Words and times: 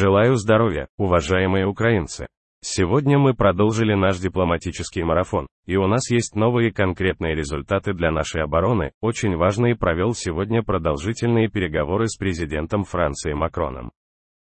Желаю 0.00 0.36
здоровья, 0.36 0.86
уважаемые 0.96 1.66
украинцы. 1.66 2.28
Сегодня 2.62 3.18
мы 3.18 3.34
продолжили 3.34 3.94
наш 3.94 4.18
дипломатический 4.20 5.02
марафон, 5.02 5.48
и 5.66 5.74
у 5.74 5.88
нас 5.88 6.08
есть 6.12 6.36
новые 6.36 6.72
конкретные 6.72 7.34
результаты 7.34 7.94
для 7.94 8.12
нашей 8.12 8.44
обороны. 8.44 8.92
Очень 9.00 9.34
важный 9.36 9.74
провел 9.74 10.14
сегодня 10.14 10.62
продолжительные 10.62 11.48
переговоры 11.48 12.06
с 12.06 12.16
президентом 12.16 12.84
Франции 12.84 13.32
Макроном. 13.32 13.90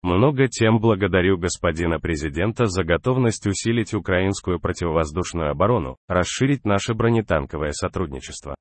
Много 0.02 0.46
тем 0.46 0.78
благодарю 0.78 1.38
господина 1.38 1.98
президента 1.98 2.66
за 2.66 2.84
готовность 2.84 3.46
усилить 3.46 3.94
украинскую 3.94 4.60
противовоздушную 4.60 5.52
оборону, 5.52 5.96
расширить 6.06 6.66
наше 6.66 6.92
бронетанковое 6.92 7.70
сотрудничество. 7.70 8.56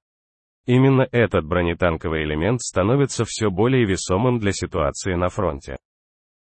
Именно 0.66 1.06
этот 1.12 1.46
бронетанковый 1.46 2.24
элемент 2.24 2.62
становится 2.62 3.26
все 3.26 3.50
более 3.50 3.86
весомым 3.86 4.40
для 4.40 4.54
ситуации 4.54 5.16
на 5.16 5.28
фронте. 5.28 5.76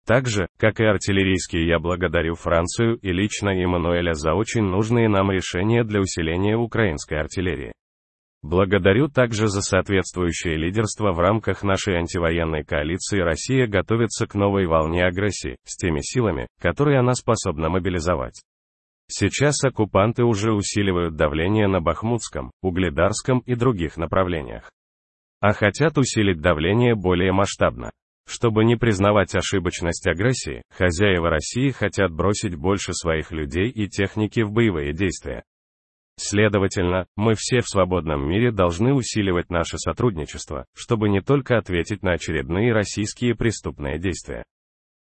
Так 0.05 0.27
же, 0.27 0.47
как 0.57 0.79
и 0.79 0.85
артиллерийские, 0.85 1.67
я 1.67 1.79
благодарю 1.79 2.36
Францию 2.36 2.97
и 2.97 3.11
лично 3.11 3.50
Эммануэля 3.50 4.13
за 4.13 4.33
очень 4.33 4.61
нужные 4.61 5.09
нам 5.09 5.32
решения 5.32 5.83
для 5.83 6.00
усиления 6.00 6.55
украинской 6.55 7.15
артиллерии. 7.15 7.73
Благодарю 8.43 9.07
также 9.07 9.47
за 9.47 9.61
соответствующее 9.61 10.57
лидерство 10.57 11.11
в 11.11 11.19
рамках 11.19 11.63
нашей 11.63 11.97
антивоенной 11.97 12.63
коалиции 12.63 13.19
Россия 13.19 13.65
готовится 13.65 14.27
к 14.27 14.36
новой 14.36 14.68
волне 14.68 15.04
агрессии, 15.04 15.57
с 15.65 15.75
теми 15.75 16.01
силами, 16.01 16.46
которые 16.61 16.99
она 16.99 17.15
способна 17.15 17.69
мобилизовать. 17.69 18.39
Сейчас 19.07 19.63
оккупанты 19.63 20.24
уже 20.24 20.54
усиливают 20.54 21.15
давление 21.15 21.68
на 21.68 21.82
Бахмутском, 21.82 22.51
Угледарском 22.61 23.39
и 23.39 23.55
других 23.55 23.97
направлениях. 23.97 24.69
А 25.39 25.54
хотят 25.54 25.97
усилить 25.97 26.41
давление 26.41 26.93
более 26.93 27.32
масштабно. 27.32 27.89
Чтобы 28.28 28.65
не 28.65 28.75
признавать 28.75 29.36
ошибочность 29.36 30.07
агрессии, 30.07 30.64
хозяева 30.70 31.29
России 31.29 31.70
хотят 31.70 32.11
бросить 32.11 32.56
больше 32.56 32.94
своих 32.94 33.31
людей 33.31 33.70
и 33.70 33.88
техники 33.88 34.41
в 34.41 34.52
боевые 34.52 34.94
действия. 34.94 35.44
Следовательно, 36.17 37.08
мы 37.16 37.36
все 37.36 37.59
в 37.59 37.67
свободном 37.67 38.27
мире 38.27 38.52
должны 38.52 38.94
усиливать 38.94 39.49
наше 39.49 39.77
сотрудничество, 39.77 40.66
чтобы 40.73 41.09
не 41.09 41.22
только 41.22 41.58
ответить 41.58 42.03
на 42.03 42.14
очередные 42.14 42.73
российские 42.73 43.36
преступные 43.36 43.99
действия. 43.99 44.45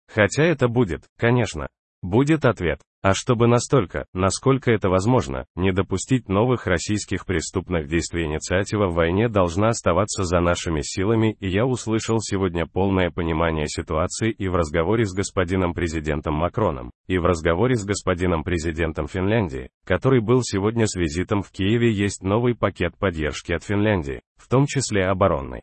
Хотя 0.07 0.43
это 0.43 0.67
будет, 0.67 1.05
конечно, 1.17 1.67
будет 2.01 2.45
ответ, 2.45 2.81
а 3.01 3.13
чтобы 3.13 3.47
настолько, 3.47 4.05
насколько 4.13 4.71
это 4.71 4.89
возможно, 4.89 5.45
не 5.55 5.71
допустить 5.71 6.27
новых 6.27 6.67
российских 6.67 7.25
преступных 7.25 7.87
действий 7.87 8.25
инициатива 8.25 8.87
в 8.87 8.93
войне 8.93 9.29
должна 9.29 9.69
оставаться 9.69 10.23
за 10.25 10.41
нашими 10.41 10.81
силами, 10.81 11.37
и 11.39 11.47
я 11.47 11.65
услышал 11.65 12.19
сегодня 12.19 12.65
полное 12.65 13.09
понимание 13.09 13.67
ситуации 13.67 14.31
и 14.31 14.49
в 14.49 14.55
разговоре 14.55 15.05
с 15.05 15.13
господином 15.13 15.73
президентом 15.73 16.33
Макроном, 16.33 16.91
и 17.07 17.17
в 17.17 17.25
разговоре 17.25 17.75
с 17.75 17.85
господином 17.85 18.43
президентом 18.43 19.07
Финляндии, 19.07 19.69
который 19.85 20.19
был 20.19 20.41
сегодня 20.43 20.85
с 20.85 20.95
визитом 20.95 21.41
в 21.41 21.51
Киеве 21.51 21.93
есть 21.93 22.21
новый 22.21 22.53
пакет 22.53 22.97
поддержки 22.97 23.53
от 23.53 23.63
Финляндии, 23.63 24.21
в 24.35 24.49
том 24.49 24.65
числе 24.65 25.05
оборонной. 25.05 25.61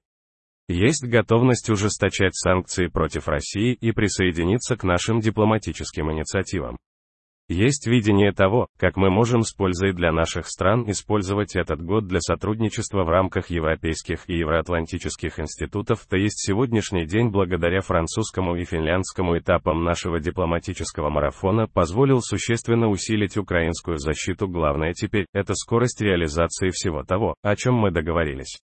Есть 0.68 1.04
готовность 1.04 1.70
ужесточать 1.70 2.34
санкции 2.34 2.88
против 2.88 3.28
России 3.28 3.72
и 3.72 3.92
присоединиться 3.92 4.76
к 4.76 4.82
нашим 4.82 5.20
дипломатическим 5.20 6.10
инициативам. 6.10 6.78
Есть 7.48 7.86
видение 7.86 8.32
того, 8.32 8.66
как 8.76 8.96
мы 8.96 9.08
можем 9.08 9.42
с 9.42 9.52
пользой 9.52 9.92
для 9.92 10.10
наших 10.10 10.48
стран 10.48 10.90
использовать 10.90 11.54
этот 11.54 11.80
год 11.80 12.08
для 12.08 12.18
сотрудничества 12.18 13.04
в 13.04 13.08
рамках 13.08 13.50
европейских 13.50 14.28
и 14.28 14.38
евроатлантических 14.38 15.38
институтов, 15.38 16.04
то 16.10 16.16
есть 16.16 16.44
сегодняшний 16.44 17.06
день 17.06 17.28
благодаря 17.28 17.82
французскому 17.82 18.56
и 18.56 18.64
финляндскому 18.64 19.38
этапам 19.38 19.84
нашего 19.84 20.18
дипломатического 20.18 21.08
марафона 21.08 21.68
позволил 21.68 22.20
существенно 22.20 22.88
усилить 22.88 23.36
украинскую 23.36 23.98
защиту. 23.98 24.48
Главное 24.48 24.92
теперь– 24.92 25.26
это 25.32 25.54
скорость 25.54 26.00
реализации 26.00 26.70
всего 26.70 27.04
того, 27.04 27.36
о 27.42 27.54
чем 27.54 27.74
мы 27.74 27.92
договорились 27.92 28.58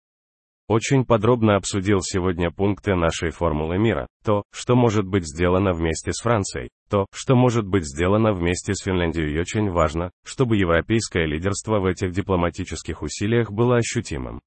очень 0.70 1.04
подробно 1.04 1.56
обсудил 1.56 1.98
сегодня 2.00 2.52
пункты 2.52 2.94
нашей 2.94 3.30
формулы 3.30 3.76
мира, 3.76 4.06
то, 4.24 4.44
что 4.52 4.76
может 4.76 5.04
быть 5.04 5.24
сделано 5.26 5.72
вместе 5.72 6.12
с 6.12 6.22
Францией, 6.22 6.68
то, 6.88 7.06
что 7.12 7.34
может 7.34 7.66
быть 7.66 7.84
сделано 7.84 8.32
вместе 8.32 8.74
с 8.74 8.84
Финляндией. 8.84 9.34
И 9.34 9.40
очень 9.40 9.68
важно, 9.68 10.12
чтобы 10.24 10.56
европейское 10.56 11.26
лидерство 11.26 11.80
в 11.80 11.86
этих 11.86 12.12
дипломатических 12.12 13.02
усилиях 13.02 13.50
было 13.50 13.78
ощутимым. 13.78 14.38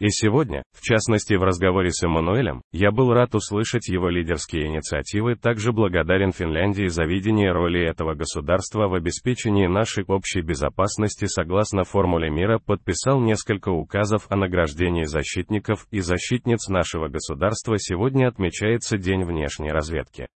И 0.00 0.10
сегодня, 0.10 0.62
в 0.72 0.80
частности 0.80 1.34
в 1.34 1.42
разговоре 1.42 1.90
с 1.90 2.04
Эммануэлем, 2.04 2.62
я 2.70 2.92
был 2.92 3.12
рад 3.12 3.34
услышать 3.34 3.88
его 3.88 4.08
лидерские 4.08 4.66
инициативы, 4.66 5.34
также 5.34 5.72
благодарен 5.72 6.30
Финляндии 6.30 6.86
за 6.86 7.02
видение 7.02 7.50
роли 7.50 7.80
этого 7.84 8.14
государства 8.14 8.86
в 8.86 8.94
обеспечении 8.94 9.66
нашей 9.66 10.04
общей 10.04 10.40
безопасности 10.40 11.24
согласно 11.24 11.82
формуле 11.82 12.30
мира 12.30 12.60
подписал 12.64 13.20
несколько 13.20 13.70
указов 13.70 14.26
о 14.28 14.36
награждении 14.36 15.02
защитников 15.02 15.88
и 15.90 15.98
защитниц 15.98 16.68
нашего 16.68 17.08
государства 17.08 17.76
сегодня 17.76 18.28
отмечается 18.28 18.98
День 18.98 19.24
внешней 19.24 19.72
разведки. 19.72 20.28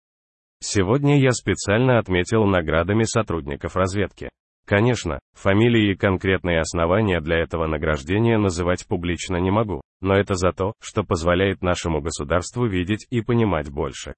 Сегодня 0.59 1.21
я 1.21 1.31
специально 1.31 1.99
отметил 1.99 2.45
наградами 2.47 3.05
сотрудников 3.05 3.77
разведки. 3.77 4.29
Конечно, 4.67 5.19
фамилии 5.33 5.93
и 5.93 5.97
конкретные 5.97 6.61
основания 6.61 7.21
для 7.21 7.39
этого 7.39 7.67
награждения 7.67 8.39
называть 8.39 8.87
публично 8.87 9.37
не 9.37 9.51
могу, 9.51 9.81
но 10.01 10.15
это 10.15 10.35
за 10.35 10.53
то, 10.53 10.75
что 10.81 11.03
позволяет 11.03 11.63
нашему 11.63 12.01
государству 12.01 12.67
видеть 12.67 13.07
и 13.11 13.23
понимать 13.23 13.71
больше. 13.71 14.15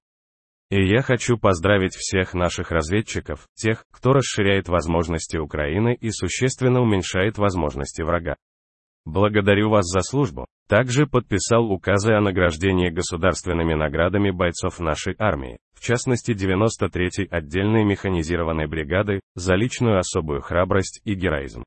И 0.70 0.86
я 0.86 1.02
хочу 1.02 1.38
поздравить 1.38 1.94
всех 1.94 2.34
наших 2.34 2.70
разведчиков, 2.70 3.46
тех, 3.54 3.84
кто 3.90 4.12
расширяет 4.12 4.68
возможности 4.68 5.36
Украины 5.36 5.96
и 5.98 6.10
существенно 6.10 6.80
уменьшает 6.80 7.38
возможности 7.38 8.02
врага. 8.02 8.36
Благодарю 9.04 9.70
вас 9.70 9.84
за 9.86 10.00
службу. 10.00 10.46
Также 10.68 11.06
подписал 11.06 11.70
указы 11.70 12.14
о 12.14 12.20
награждении 12.22 12.88
государственными 12.88 13.74
наградами 13.74 14.30
бойцов 14.30 14.80
нашей 14.80 15.14
армии, 15.18 15.58
в 15.74 15.82
частности 15.84 16.32
93-й 16.32 17.26
отдельной 17.30 17.84
механизированной 17.84 18.66
бригады, 18.66 19.20
за 19.34 19.56
личную 19.56 19.98
особую 19.98 20.40
храбрость 20.40 21.02
и 21.04 21.14
героизм. 21.14 21.64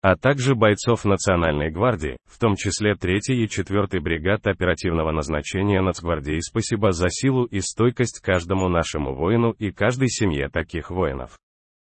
А 0.00 0.16
также 0.16 0.54
бойцов 0.54 1.04
Национальной 1.04 1.70
гвардии, 1.70 2.16
в 2.24 2.38
том 2.38 2.56
числе 2.56 2.94
3-й 2.94 3.44
и 3.44 3.46
4-й 3.46 4.00
бригад 4.00 4.46
оперативного 4.46 5.12
назначения 5.12 5.80
Нацгвардии. 5.80 6.40
Спасибо 6.40 6.90
за 6.90 7.08
силу 7.08 7.44
и 7.44 7.60
стойкость 7.60 8.20
каждому 8.20 8.68
нашему 8.68 9.14
воину 9.14 9.52
и 9.52 9.70
каждой 9.70 10.08
семье 10.08 10.48
таких 10.48 10.90
воинов. 10.90 11.38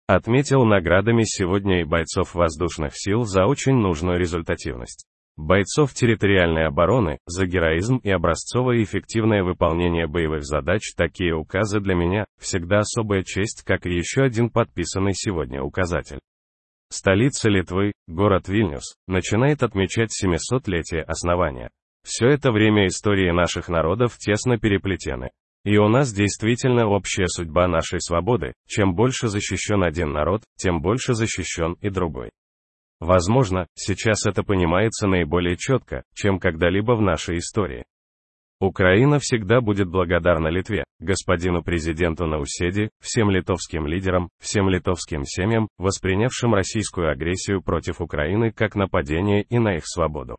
Отметил 0.08 0.64
наградами 0.64 1.22
сегодня 1.24 1.82
и 1.82 1.84
бойцов 1.84 2.34
воздушных 2.34 2.92
сил 2.94 3.22
за 3.22 3.44
очень 3.44 3.74
нужную 3.74 4.18
результативность. 4.18 5.06
Бойцов 5.36 5.94
территориальной 5.94 6.66
обороны, 6.66 7.18
за 7.26 7.46
героизм 7.46 7.96
и 7.96 8.10
образцовое 8.10 8.82
эффективное 8.82 9.42
выполнение 9.42 10.06
боевых 10.06 10.44
задач 10.44 10.92
такие 10.94 11.34
указы 11.34 11.80
для 11.80 11.94
меня, 11.94 12.26
всегда 12.38 12.80
особая 12.80 13.22
честь, 13.22 13.62
как 13.64 13.86
и 13.86 13.94
еще 13.94 14.22
один 14.22 14.50
подписанный 14.50 15.14
сегодня 15.14 15.62
указатель. 15.62 16.20
Столица 16.90 17.48
Литвы, 17.48 17.92
город 18.06 18.48
Вильнюс, 18.48 18.96
начинает 19.06 19.62
отмечать 19.62 20.10
700-летие 20.22 21.00
основания. 21.00 21.70
Все 22.04 22.26
это 22.26 22.52
время 22.52 22.86
истории 22.86 23.30
наших 23.30 23.70
народов 23.70 24.18
тесно 24.18 24.58
переплетены. 24.58 25.30
И 25.64 25.78
у 25.78 25.88
нас 25.88 26.12
действительно 26.12 26.88
общая 26.88 27.28
судьба 27.28 27.68
нашей 27.68 28.00
свободы, 28.02 28.52
чем 28.66 28.94
больше 28.94 29.28
защищен 29.28 29.82
один 29.82 30.12
народ, 30.12 30.42
тем 30.56 30.82
больше 30.82 31.14
защищен 31.14 31.74
и 31.80 31.88
другой. 31.88 32.30
Возможно, 33.02 33.66
сейчас 33.74 34.26
это 34.26 34.44
понимается 34.44 35.08
наиболее 35.08 35.56
четко, 35.56 36.04
чем 36.14 36.38
когда-либо 36.38 36.92
в 36.92 37.02
нашей 37.02 37.38
истории. 37.38 37.84
Украина 38.60 39.18
всегда 39.18 39.60
будет 39.60 39.88
благодарна 39.88 40.46
Литве, 40.46 40.84
господину 41.00 41.64
президенту 41.64 42.26
Науседи, 42.26 42.90
всем 43.00 43.28
литовским 43.28 43.88
лидерам, 43.88 44.28
всем 44.40 44.68
литовским 44.68 45.24
семьям, 45.24 45.66
воспринявшим 45.78 46.54
российскую 46.54 47.10
агрессию 47.10 47.60
против 47.60 48.00
Украины 48.00 48.52
как 48.52 48.76
нападение 48.76 49.42
и 49.42 49.58
на 49.58 49.74
их 49.74 49.82
свободу 49.84 50.36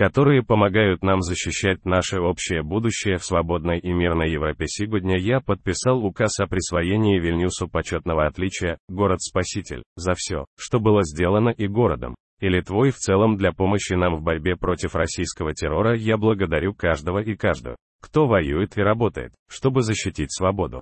которые 0.00 0.42
помогают 0.42 1.02
нам 1.02 1.20
защищать 1.20 1.84
наше 1.84 2.20
общее 2.20 2.62
будущее 2.62 3.18
в 3.18 3.24
свободной 3.26 3.78
и 3.78 3.92
мирной 3.92 4.32
Европе. 4.32 4.64
Сегодня 4.66 5.18
я 5.18 5.40
подписал 5.40 6.02
указ 6.02 6.40
о 6.40 6.46
присвоении 6.46 7.20
Вильнюсу 7.20 7.68
почетного 7.68 8.24
отличия 8.24 8.78
«Город-спаситель» 8.88 9.82
за 9.96 10.14
все, 10.14 10.46
что 10.56 10.80
было 10.80 11.02
сделано 11.02 11.50
и 11.50 11.68
городом, 11.68 12.14
и 12.40 12.48
Литвой 12.48 12.92
в 12.92 12.96
целом 12.96 13.36
для 13.36 13.52
помощи 13.52 13.92
нам 13.92 14.16
в 14.16 14.22
борьбе 14.22 14.56
против 14.56 14.94
российского 14.94 15.52
террора. 15.52 15.94
Я 15.94 16.16
благодарю 16.16 16.72
каждого 16.72 17.18
и 17.18 17.36
каждую, 17.36 17.76
кто 18.00 18.26
воюет 18.26 18.78
и 18.78 18.80
работает, 18.80 19.34
чтобы 19.50 19.82
защитить 19.82 20.32
свободу. 20.32 20.80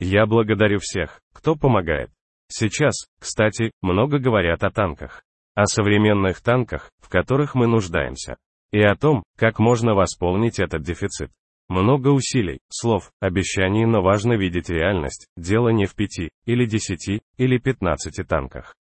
Я 0.00 0.26
благодарю 0.26 0.80
всех, 0.80 1.20
кто 1.32 1.54
помогает. 1.54 2.10
Сейчас, 2.48 3.06
кстати, 3.20 3.70
много 3.80 4.18
говорят 4.18 4.64
о 4.64 4.72
танках 4.72 5.22
о 5.60 5.66
современных 5.66 6.40
танках, 6.40 6.90
в 7.00 7.10
которых 7.10 7.54
мы 7.54 7.66
нуждаемся, 7.66 8.38
и 8.72 8.80
о 8.80 8.96
том, 8.96 9.22
как 9.36 9.58
можно 9.58 9.94
восполнить 9.94 10.58
этот 10.58 10.82
дефицит. 10.82 11.30
Много 11.68 12.08
усилий, 12.08 12.60
слов, 12.70 13.12
обещаний, 13.20 13.84
но 13.84 14.00
важно 14.00 14.32
видеть 14.38 14.70
реальность. 14.70 15.26
Дело 15.36 15.68
не 15.68 15.84
в 15.84 15.94
пяти, 15.94 16.30
или 16.46 16.64
десяти, 16.64 17.20
или 17.36 17.58
пятнадцати 17.58 18.24
танках. 18.24 18.74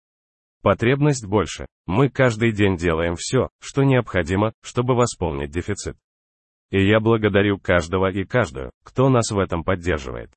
Потребность 0.62 1.26
больше. 1.26 1.66
Мы 1.86 2.10
каждый 2.10 2.52
день 2.52 2.76
делаем 2.76 3.16
все, 3.16 3.48
что 3.60 3.82
необходимо, 3.82 4.52
чтобы 4.62 4.94
восполнить 4.94 5.50
дефицит. 5.50 5.96
И 6.70 6.86
я 6.86 7.00
благодарю 7.00 7.58
каждого 7.58 8.08
и 8.12 8.24
каждую, 8.24 8.70
кто 8.84 9.08
нас 9.08 9.32
в 9.32 9.38
этом 9.38 9.64
поддерживает. 9.64 10.30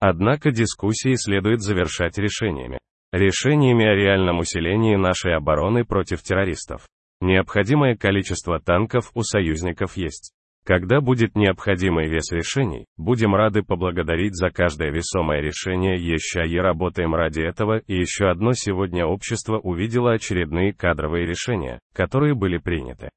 Однако 0.00 0.50
дискуссии 0.50 1.14
следует 1.14 1.60
завершать 1.60 2.18
решениями. 2.18 2.80
Решениями 3.12 3.84
о 3.84 3.94
реальном 3.94 4.38
усилении 4.38 4.94
нашей 4.94 5.34
обороны 5.34 5.84
против 5.84 6.22
террористов. 6.22 6.86
Необходимое 7.20 7.96
количество 7.96 8.60
танков 8.60 9.10
у 9.14 9.22
союзников 9.22 9.96
есть. 9.96 10.32
Когда 10.64 11.00
будет 11.00 11.34
необходимый 11.34 12.08
вес 12.08 12.30
решений, 12.30 12.84
будем 12.96 13.34
рады 13.34 13.62
поблагодарить 13.62 14.36
за 14.36 14.50
каждое 14.50 14.92
весомое 14.92 15.40
решение 15.40 15.96
еще 15.96 16.46
и 16.46 16.56
работаем 16.56 17.14
ради 17.14 17.40
этого, 17.40 17.78
и 17.78 17.94
еще 17.94 18.28
одно 18.28 18.52
сегодня 18.52 19.04
общество 19.04 19.58
увидело 19.58 20.12
очередные 20.12 20.72
кадровые 20.72 21.26
решения, 21.26 21.80
которые 21.92 22.34
были 22.34 22.58
приняты. 22.58 23.08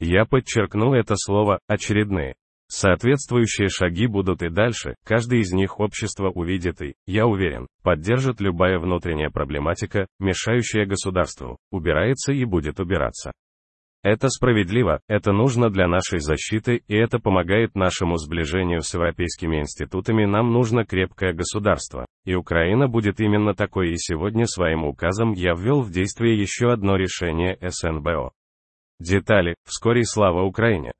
Я 0.00 0.24
подчеркну 0.24 0.94
это 0.94 1.14
слово 1.16 1.60
«очередные». 1.68 2.34
Соответствующие 2.72 3.68
шаги 3.68 4.06
будут 4.06 4.42
и 4.42 4.48
дальше, 4.48 4.94
каждый 5.04 5.40
из 5.40 5.50
них 5.50 5.80
общество 5.80 6.30
увидит 6.30 6.80
и, 6.82 6.94
я 7.04 7.26
уверен, 7.26 7.66
поддержит 7.82 8.40
любая 8.40 8.78
внутренняя 8.78 9.28
проблематика, 9.28 10.06
мешающая 10.20 10.86
государству, 10.86 11.58
убирается 11.72 12.32
и 12.32 12.44
будет 12.44 12.78
убираться. 12.78 13.32
Это 14.04 14.28
справедливо, 14.28 15.00
это 15.08 15.32
нужно 15.32 15.68
для 15.68 15.88
нашей 15.88 16.20
защиты, 16.20 16.80
и 16.86 16.94
это 16.94 17.18
помогает 17.18 17.74
нашему 17.74 18.18
сближению 18.18 18.82
с 18.82 18.94
европейскими 18.94 19.58
институтами. 19.58 20.24
Нам 20.24 20.52
нужно 20.52 20.86
крепкое 20.86 21.32
государство. 21.32 22.06
И 22.24 22.34
Украина 22.34 22.86
будет 22.86 23.18
именно 23.18 23.52
такой, 23.52 23.90
и 23.90 23.96
сегодня 23.96 24.46
своим 24.46 24.84
указом 24.84 25.32
я 25.32 25.54
ввел 25.54 25.82
в 25.82 25.90
действие 25.90 26.40
еще 26.40 26.70
одно 26.70 26.94
решение 26.94 27.58
СНБО. 27.60 28.30
Детали, 29.00 29.56
вскоре 29.66 30.04
слава 30.04 30.44
Украине. 30.44 30.92